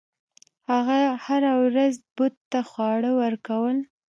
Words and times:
هغه 0.69 0.97
هره 1.25 1.51
ورځ 1.63 1.93
بت 2.15 2.33
ته 2.51 2.59
خواړه 2.69 3.11
ورکول. 3.21 3.77